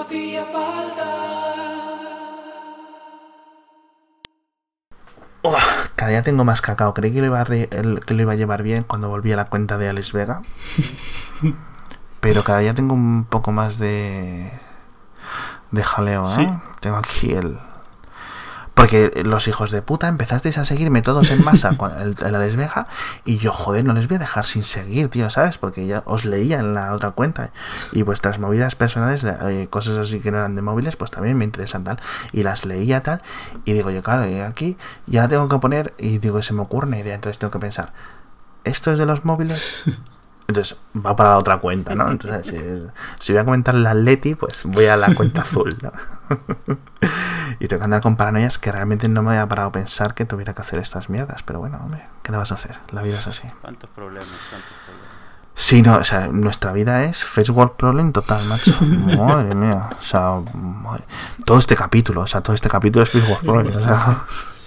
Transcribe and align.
hacía 0.00 0.44
falta. 0.44 1.04
Oh, 5.42 5.56
cada 5.96 6.10
día 6.10 6.22
tengo 6.22 6.44
más 6.44 6.60
cacao. 6.60 6.92
Creí 6.94 7.12
que 7.12 7.20
lo, 7.20 7.26
iba 7.26 7.40
a 7.40 7.44
re- 7.44 7.68
el- 7.72 8.00
que 8.04 8.14
lo 8.14 8.22
iba 8.22 8.32
a 8.32 8.36
llevar 8.36 8.62
bien 8.62 8.82
cuando 8.84 9.08
volví 9.08 9.32
a 9.32 9.36
la 9.36 9.46
cuenta 9.46 9.78
de 9.78 9.88
Alex 9.88 10.12
Vega. 10.12 10.42
Pero 12.20 12.44
cada 12.44 12.58
día 12.58 12.74
tengo 12.74 12.94
un 12.94 13.24
poco 13.24 13.50
más 13.52 13.78
de. 13.78 14.52
de 15.70 15.82
jaleo, 15.82 16.24
¿eh? 16.24 16.28
Sí. 16.34 16.48
Tengo 16.80 16.96
aquí 16.96 17.32
el. 17.32 17.58
Porque 18.74 19.22
los 19.24 19.46
hijos 19.48 19.70
de 19.70 19.82
puta 19.82 20.08
empezasteis 20.08 20.58
a 20.58 20.64
seguirme 20.64 21.02
todos 21.02 21.30
en 21.30 21.44
masa 21.44 21.70
el 22.00 22.34
Alex 22.34 22.56
Vega. 22.56 22.86
Y 23.24 23.38
yo, 23.38 23.52
joder, 23.52 23.84
no 23.84 23.92
les 23.92 24.08
voy 24.08 24.16
a 24.16 24.20
dejar 24.20 24.44
sin 24.44 24.64
seguir, 24.64 25.08
tío, 25.08 25.28
¿sabes? 25.30 25.58
Porque 25.58 25.86
ya 25.86 26.02
os 26.06 26.24
leía 26.24 26.60
en 26.60 26.74
la 26.74 26.94
otra 26.94 27.10
cuenta. 27.10 27.50
Y 27.92 28.02
vuestras 28.02 28.38
movidas 28.38 28.76
personales, 28.76 29.24
eh, 29.24 29.66
cosas 29.70 29.96
así 29.98 30.20
que 30.20 30.30
no 30.30 30.38
eran 30.38 30.54
de 30.54 30.62
móviles, 30.62 30.96
pues 30.96 31.10
también 31.10 31.36
me 31.36 31.44
interesan 31.44 31.84
tal. 31.84 31.98
Y 32.32 32.42
las 32.42 32.64
leía 32.64 33.02
tal. 33.02 33.22
Y 33.64 33.72
digo 33.72 33.90
yo, 33.90 34.02
claro, 34.02 34.28
y 34.28 34.40
aquí 34.40 34.76
ya 35.06 35.28
tengo 35.28 35.48
que 35.48 35.58
poner. 35.58 35.94
Y 35.98 36.18
digo, 36.18 36.40
se 36.42 36.54
me 36.54 36.62
ocurre 36.62 36.86
una 36.86 36.98
idea. 36.98 37.14
Entonces 37.14 37.38
tengo 37.38 37.50
que 37.50 37.58
pensar, 37.58 37.92
¿esto 38.64 38.92
es 38.92 38.98
de 38.98 39.06
los 39.06 39.24
móviles? 39.24 39.84
Entonces 40.50 40.78
va 40.94 41.16
para 41.16 41.30
la 41.30 41.38
otra 41.38 41.58
cuenta, 41.58 41.94
¿no? 41.94 42.10
Entonces, 42.10 42.46
si, 42.46 43.24
si 43.24 43.32
voy 43.32 43.40
a 43.40 43.44
comentar 43.44 43.74
la 43.74 43.90
Atleti, 43.92 44.34
pues 44.34 44.62
voy 44.64 44.86
a 44.86 44.96
la 44.96 45.14
cuenta 45.14 45.42
azul, 45.42 45.76
¿no? 45.82 45.92
y 47.60 47.68
tengo 47.68 47.80
que 47.80 47.84
andar 47.84 48.00
con 48.00 48.16
paranoias 48.16 48.58
que 48.58 48.70
realmente 48.72 49.08
no 49.08 49.22
me 49.22 49.30
había 49.30 49.48
parado 49.48 49.68
a 49.68 49.72
pensar 49.72 50.14
que 50.14 50.24
tuviera 50.24 50.54
que 50.54 50.62
hacer 50.62 50.78
estas 50.78 51.08
mierdas. 51.08 51.42
Pero 51.42 51.58
bueno, 51.60 51.78
hombre, 51.82 52.06
¿qué 52.22 52.32
le 52.32 52.38
vas 52.38 52.50
a 52.50 52.54
hacer? 52.54 52.78
La 52.90 53.02
vida 53.02 53.18
es 53.18 53.26
así. 53.26 53.48
¿Cuántos 53.60 53.88
problemas? 53.90 54.26
¿Cuántos 54.50 54.70
problemas? 54.84 55.10
Sí, 55.54 55.82
no, 55.82 55.96
o 55.96 56.04
sea, 56.04 56.28
nuestra 56.28 56.72
vida 56.72 57.04
es 57.04 57.22
First 57.24 57.50
World 57.50 57.72
Problem 57.72 58.12
total, 58.12 58.44
macho. 58.46 58.72
Madre 58.84 59.54
mía, 59.54 59.90
o 59.98 60.02
sea, 60.02 60.40
madre- 60.54 61.04
todo 61.44 61.58
este 61.58 61.76
capítulo, 61.76 62.22
o 62.22 62.26
sea, 62.26 62.40
todo 62.40 62.54
este 62.54 62.68
capítulo 62.68 63.02
es 63.02 63.10
First 63.10 63.28
World 63.28 63.44
Problem. 63.44 63.68
o 63.76 63.78
sea, 63.78 64.24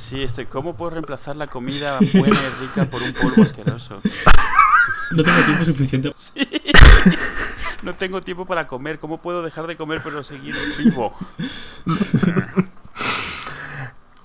Sí, 0.09 0.22
estoy. 0.22 0.45
¿Cómo 0.45 0.75
puedo 0.75 0.92
reemplazar 0.92 1.36
la 1.38 1.47
comida 1.47 1.97
buena 2.14 2.38
y 2.38 2.62
rica 2.62 2.86
por 2.86 3.02
un 3.02 3.14
polvo 3.14 3.42
asqueroso? 3.42 4.00
No 5.16 5.23
tengo 5.23 5.42
tiempo 5.45 5.66
suficiente. 5.66 6.14
No 7.83 7.94
tengo 7.94 8.22
tiempo 8.22 8.45
para 8.45 8.66
comer. 8.66 8.97
¿Cómo 8.97 9.22
puedo 9.22 9.44
dejar 9.44 9.67
de 9.67 9.75
comer 9.75 10.00
pero 10.02 10.23
seguir 10.23 10.56
vivo? 10.78 11.14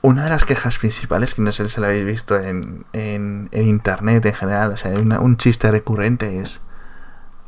Una 0.01 0.23
de 0.25 0.31
las 0.31 0.45
quejas 0.45 0.79
principales, 0.79 1.35
que 1.35 1.43
no 1.43 1.51
sé 1.51 1.69
si 1.69 1.81
lo 1.81 1.87
habéis 1.89 2.05
visto 2.07 2.41
en, 2.41 2.85
en, 2.93 3.49
en 3.51 3.67
internet 3.67 4.25
en 4.27 4.35
general, 4.35 4.71
o 4.73 4.77
sea, 4.77 4.93
una- 4.93 5.19
un 5.19 5.37
chiste 5.37 5.71
recurrente 5.73 6.39
es, 6.39 6.63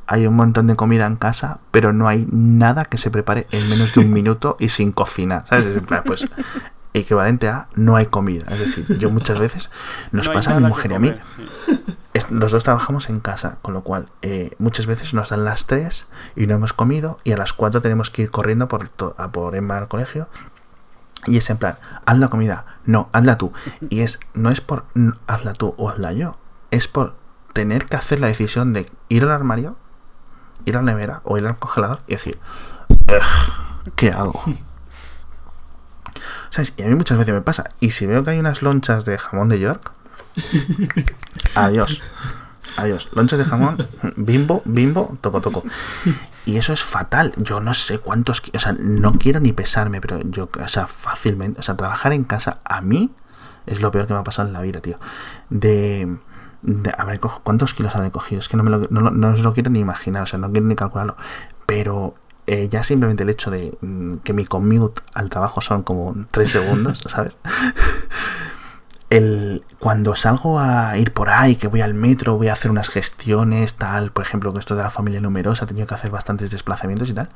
hay 0.08 0.26
un 0.26 0.34
montón 0.34 0.66
de 0.66 0.74
comida 0.74 1.06
en 1.06 1.14
casa, 1.14 1.60
pero 1.70 1.92
no 1.92 2.08
hay 2.08 2.26
nada 2.32 2.86
que 2.86 2.98
se 2.98 3.12
prepare 3.12 3.46
en 3.52 3.70
menos 3.70 3.94
de 3.94 4.00
un 4.00 4.12
minuto 4.12 4.56
y 4.58 4.70
sin 4.70 4.90
cocina, 4.90 5.44
¿sabes? 5.46 5.66
Es 5.66 5.76
en 5.76 5.86
plan, 5.86 6.02
pues 6.04 6.26
equivalente 6.92 7.46
a 7.46 7.68
no 7.76 7.94
hay 7.94 8.06
comida. 8.06 8.46
Es 8.48 8.58
decir, 8.58 8.98
yo 8.98 9.10
muchas 9.10 9.38
veces 9.38 9.70
nos 10.10 10.26
No 10.26 10.32
pasa 10.32 10.56
a 10.56 10.58
mi 10.60 10.66
mujer 10.66 10.90
y 10.90 10.94
a 10.94 10.98
mí, 10.98 11.14
sí. 11.36 11.80
Los 12.30 12.52
dos 12.52 12.64
trabajamos 12.64 13.08
en 13.08 13.20
casa, 13.20 13.58
con 13.62 13.74
lo 13.74 13.82
cual 13.82 14.10
eh, 14.22 14.54
muchas 14.58 14.86
veces 14.86 15.14
nos 15.14 15.30
dan 15.30 15.44
las 15.44 15.66
3 15.66 16.06
y 16.36 16.46
no 16.46 16.54
hemos 16.54 16.72
comido 16.72 17.18
y 17.24 17.32
a 17.32 17.36
las 17.36 17.52
4 17.52 17.80
tenemos 17.82 18.10
que 18.10 18.22
ir 18.22 18.30
corriendo 18.30 18.68
por, 18.68 18.90
a 19.16 19.32
por 19.32 19.54
Emma 19.54 19.78
al 19.78 19.88
colegio 19.88 20.28
y 21.26 21.36
es 21.36 21.50
en 21.50 21.58
plan, 21.58 21.78
haz 22.06 22.18
la 22.18 22.28
comida, 22.28 22.64
no, 22.86 23.08
hazla 23.12 23.36
tú. 23.36 23.52
Y 23.88 24.00
es, 24.00 24.20
no 24.34 24.50
es 24.50 24.60
por 24.60 24.84
hazla 25.26 25.52
tú 25.52 25.74
o 25.76 25.90
hazla 25.90 26.12
yo, 26.12 26.38
es 26.70 26.88
por 26.88 27.14
tener 27.52 27.86
que 27.86 27.96
hacer 27.96 28.20
la 28.20 28.28
decisión 28.28 28.72
de 28.72 28.90
ir 29.08 29.24
al 29.24 29.30
armario, 29.30 29.76
ir 30.64 30.76
a 30.76 30.82
la 30.82 30.92
nevera 30.92 31.20
o 31.24 31.36
ir 31.36 31.46
al 31.46 31.58
congelador 31.58 32.00
y 32.06 32.12
decir, 32.12 32.38
"Ugh, 32.88 33.92
¿qué 33.96 34.10
hago? 34.12 34.42
¿Sabes? 36.50 36.74
Y 36.76 36.82
a 36.82 36.86
mí 36.86 36.94
muchas 36.94 37.18
veces 37.18 37.34
me 37.34 37.42
pasa. 37.42 37.64
Y 37.78 37.92
si 37.92 38.06
veo 38.06 38.24
que 38.24 38.30
hay 38.30 38.38
unas 38.38 38.62
lonchas 38.62 39.04
de 39.04 39.18
jamón 39.18 39.48
de 39.48 39.60
York, 39.60 39.92
adiós. 41.54 42.02
Adiós. 42.76 43.08
Lonchas 43.12 43.38
de 43.38 43.44
jamón, 43.44 43.76
bimbo, 44.16 44.62
bimbo, 44.64 45.18
toco, 45.20 45.40
toco. 45.40 45.64
Y 46.46 46.56
eso 46.56 46.72
es 46.72 46.82
fatal. 46.82 47.32
Yo 47.36 47.60
no 47.60 47.74
sé 47.74 47.98
cuántos. 47.98 48.42
O 48.54 48.58
sea, 48.60 48.72
no 48.78 49.12
quiero 49.12 49.40
ni 49.40 49.52
pesarme, 49.52 50.00
pero 50.00 50.20
yo, 50.30 50.48
o 50.62 50.68
sea, 50.68 50.86
fácilmente. 50.86 51.60
O 51.60 51.62
sea, 51.62 51.76
trabajar 51.76 52.12
en 52.12 52.24
casa 52.24 52.58
a 52.64 52.80
mí 52.80 53.10
es 53.66 53.80
lo 53.80 53.90
peor 53.90 54.06
que 54.06 54.14
me 54.14 54.20
ha 54.20 54.24
pasado 54.24 54.48
en 54.48 54.54
la 54.54 54.62
vida, 54.62 54.80
tío. 54.80 54.98
De. 55.50 56.16
de 56.62 56.94
habré 56.96 57.18
cojo- 57.18 57.40
¿Cuántos 57.42 57.74
kilos 57.74 57.94
habré 57.94 58.10
cogido? 58.10 58.38
Es 58.40 58.48
que 58.48 58.56
no, 58.56 58.62
me 58.62 58.70
lo, 58.70 58.82
no, 58.90 59.10
no 59.10 59.28
os 59.32 59.40
lo 59.40 59.52
quiero 59.52 59.70
ni 59.70 59.80
imaginar, 59.80 60.22
o 60.22 60.26
sea, 60.26 60.38
no 60.38 60.50
quiero 60.50 60.66
ni 60.66 60.76
calcularlo. 60.76 61.16
Pero 61.66 62.14
eh, 62.46 62.68
ya 62.68 62.82
simplemente 62.82 63.24
el 63.24 63.30
hecho 63.30 63.50
de 63.50 63.76
mm, 63.80 64.16
que 64.18 64.32
mi 64.32 64.44
commute 64.44 65.02
al 65.14 65.28
trabajo 65.28 65.60
son 65.60 65.82
como 65.82 66.14
3 66.30 66.50
segundos, 66.50 67.02
¿sabes? 67.06 67.36
El, 69.10 69.64
cuando 69.78 70.14
salgo 70.14 70.60
a 70.60 70.96
ir 70.96 71.12
por 71.12 71.28
ahí, 71.30 71.56
que 71.56 71.66
voy 71.68 71.80
al 71.80 71.94
metro, 71.94 72.36
voy 72.36 72.48
a 72.48 72.52
hacer 72.52 72.70
unas 72.70 72.88
gestiones, 72.88 73.74
tal, 73.74 74.12
por 74.12 74.24
ejemplo, 74.24 74.52
que 74.52 74.60
esto 74.60 74.76
de 74.76 74.82
la 74.84 74.90
familia 74.90 75.20
numerosa, 75.20 75.64
he 75.64 75.68
tenido 75.68 75.86
que 75.86 75.94
hacer 75.94 76.10
bastantes 76.10 76.50
desplazamientos 76.50 77.08
y 77.10 77.14
tal, 77.14 77.28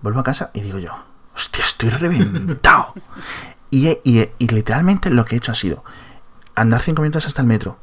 vuelvo 0.00 0.20
a 0.20 0.24
casa 0.24 0.50
y 0.54 0.62
digo 0.62 0.78
yo, 0.78 0.92
hostia, 1.36 1.64
estoy 1.64 1.90
reventado. 1.90 2.94
y, 3.70 3.88
y- 4.04 4.30
y 4.38 4.48
literalmente 4.48 5.10
lo 5.10 5.24
que 5.26 5.34
he 5.34 5.38
hecho 5.38 5.52
ha 5.52 5.54
sido 5.54 5.84
andar 6.54 6.80
cinco 6.82 7.02
minutos 7.02 7.26
hasta 7.26 7.42
el 7.42 7.46
metro, 7.46 7.78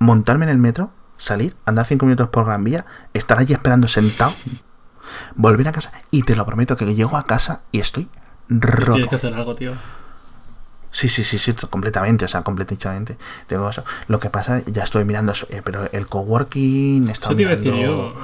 montarme 0.00 0.44
en 0.46 0.50
el 0.50 0.58
metro, 0.58 0.90
salir, 1.16 1.56
andar 1.66 1.86
cinco 1.86 2.04
minutos 2.06 2.28
por 2.28 2.44
Gran 2.46 2.64
Vía, 2.64 2.84
estar 3.14 3.38
allí 3.38 3.52
esperando 3.52 3.86
sentado, 3.88 4.32
volver 5.36 5.68
a 5.68 5.72
casa 5.72 5.92
y 6.10 6.22
te 6.22 6.36
lo 6.36 6.44
prometo 6.46 6.76
que 6.76 6.94
llego 6.94 7.16
a 7.16 7.24
casa 7.26 7.62
y 7.72 7.80
estoy 7.80 8.08
roto. 8.48 8.92
Tienes 8.94 9.10
que 9.10 9.16
hacer 9.16 9.34
algo, 9.34 9.54
tío. 9.54 9.72
Sí, 10.98 11.08
sí, 11.08 11.22
sí, 11.22 11.38
sí, 11.38 11.52
completamente, 11.70 12.24
o 12.24 12.28
sea, 12.28 12.42
completamente. 12.42 13.16
Tengo 13.46 13.70
eso. 13.70 13.84
Lo 14.08 14.18
que 14.18 14.30
pasa, 14.30 14.62
ya 14.66 14.82
estoy 14.82 15.04
mirando, 15.04 15.32
eh, 15.50 15.62
pero 15.62 15.88
el 15.92 16.08
coworking 16.08 17.08
está 17.08 17.28
yo. 17.44 17.48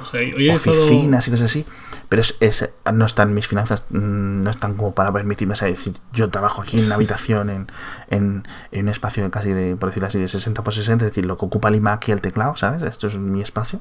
O 0.01 0.05
sea, 0.05 0.19
he 0.21 0.53
estado- 0.55 0.75
oficinas 0.85 1.25
y 1.25 1.31
cosas 1.31 1.45
así, 1.45 1.65
pero 2.09 2.21
es, 2.21 2.35
es- 2.41 2.69
no 2.93 3.05
están 3.05 3.33
mis 3.33 3.47
finanzas, 3.47 3.85
mm, 3.91 4.43
no 4.43 4.49
están 4.49 4.73
como 4.73 4.93
para 4.93 5.13
permitirme, 5.13 5.53
o 5.53 5.55
sea, 5.55 5.69
decir, 5.69 5.93
yo 6.11 6.29
trabajo 6.29 6.61
aquí 6.63 6.77
en 6.77 6.85
una 6.87 6.95
habitación, 6.95 7.49
en, 7.49 7.67
en, 8.09 8.43
en 8.73 8.81
un 8.85 8.89
espacio 8.89 9.23
de 9.23 9.29
casi 9.29 9.53
de, 9.53 9.77
por 9.77 9.89
decirlo 9.89 10.07
así, 10.07 10.19
de 10.19 10.27
60 10.27 10.61
por 10.61 10.73
60, 10.73 11.05
es 11.05 11.11
decir, 11.11 11.25
lo 11.25 11.37
que 11.37 11.45
ocupa 11.45 11.69
el 11.69 11.75
iMac 11.75 12.09
y 12.09 12.11
el 12.11 12.19
teclado, 12.19 12.57
¿sabes? 12.57 12.81
Esto 12.83 13.07
es 13.07 13.15
mi 13.15 13.41
espacio. 13.41 13.79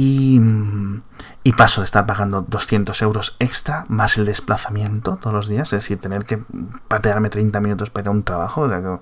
Y, 0.00 1.52
paso 1.56 1.80
de 1.80 1.86
estar 1.86 2.06
pagando 2.06 2.42
200 2.42 3.02
euros 3.02 3.34
extra 3.40 3.84
más 3.88 4.16
el 4.16 4.26
desplazamiento 4.26 5.18
todos 5.20 5.34
los 5.34 5.48
días, 5.48 5.72
es 5.72 5.80
decir, 5.80 5.98
tener 5.98 6.24
que 6.24 6.38
patearme 6.86 7.30
30 7.30 7.60
minutos 7.60 7.90
para 7.90 8.04
ir 8.04 8.08
a 8.08 8.10
un 8.12 8.22
trabajo, 8.22 8.62
o 8.62 8.68
que 8.68 9.00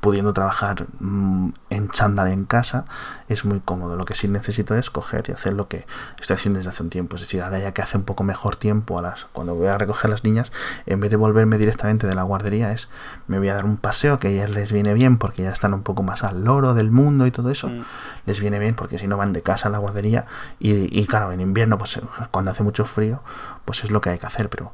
pudiendo 0.00 0.32
trabajar 0.32 0.86
mm, 1.00 1.50
en 1.76 1.88
chándal 1.88 2.28
en 2.28 2.44
casa 2.44 2.86
es 3.28 3.44
muy 3.44 3.60
cómodo. 3.60 3.96
Lo 3.96 4.04
que 4.04 4.14
sí 4.14 4.28
necesito 4.28 4.74
es 4.74 4.90
coger 4.90 5.24
y 5.28 5.32
hacer 5.32 5.52
lo 5.52 5.68
que 5.68 5.86
estoy 6.20 6.34
haciendo 6.34 6.58
desde 6.58 6.70
hace 6.70 6.82
un 6.82 6.90
tiempo. 6.90 7.16
Es 7.16 7.22
decir, 7.22 7.42
ahora 7.42 7.58
ya 7.58 7.72
que 7.72 7.82
hace 7.82 7.96
un 7.96 8.04
poco 8.04 8.24
mejor 8.24 8.56
tiempo, 8.56 8.98
a 8.98 9.02
las, 9.02 9.26
cuando 9.26 9.54
voy 9.54 9.68
a 9.68 9.78
recoger 9.78 10.08
a 10.08 10.12
las 10.12 10.24
niñas, 10.24 10.52
en 10.86 11.00
vez 11.00 11.10
de 11.10 11.16
volverme 11.16 11.58
directamente 11.58 12.06
de 12.06 12.14
la 12.14 12.22
guardería, 12.22 12.72
es 12.72 12.88
me 13.26 13.38
voy 13.38 13.48
a 13.48 13.54
dar 13.54 13.64
un 13.64 13.76
paseo 13.76 14.18
que 14.18 14.28
a 14.28 14.30
ellas 14.30 14.50
les 14.50 14.72
viene 14.72 14.94
bien 14.94 15.18
porque 15.18 15.42
ya 15.42 15.50
están 15.50 15.74
un 15.74 15.82
poco 15.82 16.02
más 16.02 16.24
al 16.24 16.44
loro 16.44 16.74
del 16.74 16.90
mundo 16.90 17.26
y 17.26 17.30
todo 17.30 17.50
eso. 17.50 17.68
Mm. 17.68 17.84
Les 18.26 18.40
viene 18.40 18.58
bien 18.58 18.74
porque 18.74 18.98
si 18.98 19.06
no 19.06 19.16
van 19.16 19.32
de 19.32 19.42
casa 19.42 19.68
a 19.68 19.70
la 19.70 19.78
guardería 19.78 20.26
y, 20.58 20.98
y 20.98 21.06
claro, 21.06 21.32
en 21.32 21.40
invierno, 21.40 21.78
pues 21.78 22.00
cuando 22.30 22.50
hace 22.50 22.62
mucho 22.62 22.84
frío, 22.84 23.22
pues 23.64 23.84
es 23.84 23.90
lo 23.90 24.00
que 24.00 24.10
hay 24.10 24.18
que 24.18 24.26
hacer, 24.26 24.48
pero... 24.48 24.72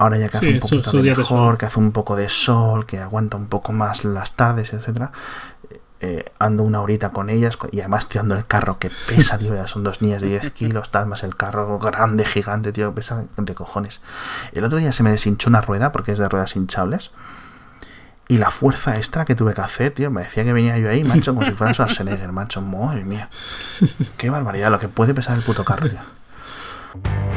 ahora 0.00 0.16
ya 0.16 0.30
que 0.30 0.38
hace 0.38 0.46
Sí, 0.46 0.52
un 0.54 0.60
poquito 0.60 0.90
su 0.90 1.02
de 1.02 1.14
mejor, 1.14 1.58
que 1.58 1.66
hace 1.66 1.78
un 1.78 1.92
poco 1.92 2.16
de 2.16 2.30
sol, 2.30 2.86
que 2.86 2.98
aguanta 2.98 3.36
un 3.36 3.48
poco 3.48 3.72
más 3.72 4.04
las 4.04 4.32
tardes, 4.32 4.72
etcétera, 4.72 5.12
eh, 6.00 6.24
ando 6.38 6.62
una 6.62 6.80
horita 6.80 7.10
con 7.10 7.28
ellas 7.28 7.58
y 7.70 7.80
además 7.80 8.04
estoy 8.04 8.20
dando 8.20 8.34
el 8.34 8.46
carro 8.46 8.78
que 8.78 8.88
pesa, 9.08 9.36
tío, 9.36 9.54
ya 9.54 9.66
son 9.66 9.84
dos 9.84 10.00
niñas 10.00 10.22
de 10.22 10.28
10 10.28 10.52
kilos, 10.52 10.90
tal, 10.90 11.04
más 11.04 11.22
el 11.22 11.36
carro 11.36 11.78
grande, 11.78 12.24
gigante, 12.24 12.72
tío, 12.72 12.94
pesa 12.94 13.26
de 13.36 13.54
cojones. 13.54 14.00
El 14.52 14.64
otro 14.64 14.78
día 14.78 14.90
se 14.92 15.02
me 15.02 15.10
deshinchó 15.10 15.50
una 15.50 15.60
rueda 15.60 15.92
porque 15.92 16.12
es 16.12 16.18
de 16.18 16.28
ruedas 16.28 16.56
hinchables. 16.56 17.10
Y 18.26 18.38
la 18.38 18.48
fuerza 18.48 18.96
extra 18.96 19.26
que 19.26 19.34
tuve 19.34 19.52
que 19.52 19.60
hacer, 19.60 19.92
tío, 19.92 20.10
me 20.10 20.22
decía 20.22 20.44
que 20.44 20.54
venía 20.54 20.78
yo 20.78 20.88
ahí, 20.88 21.04
macho, 21.04 21.34
como 21.34 21.44
si 21.44 21.52
fuera 21.52 21.74
Schwarzenegger, 21.74 22.32
macho, 22.32 22.62
madre 22.62 23.04
mía. 23.04 23.28
Qué 24.16 24.30
barbaridad, 24.30 24.70
lo 24.70 24.78
que 24.78 24.88
puede 24.88 25.12
pesar 25.12 25.36
el 25.36 25.42
puto 25.42 25.62
carro, 25.62 25.90
tío. 25.90 27.29